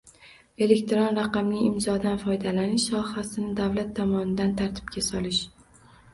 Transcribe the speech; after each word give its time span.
Elektron 0.67 1.19
raqamli 1.19 1.59
imzodan 1.65 2.17
foydalanish 2.23 2.87
sohasini 2.95 3.53
davlat 3.61 3.93
tomonidan 4.01 4.59
tartibga 4.65 5.07
solish 5.11 5.45